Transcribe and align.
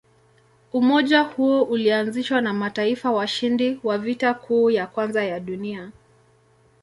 Umoja 0.73 1.21
huo 1.21 1.63
ulianzishwa 1.63 2.41
na 2.41 2.53
mataifa 2.53 3.11
washindi 3.11 3.79
wa 3.83 3.97
Vita 3.97 4.33
Kuu 4.33 4.69
ya 4.69 4.87
Kwanza 4.87 5.23
ya 5.23 5.39
Dunia. 5.39 5.91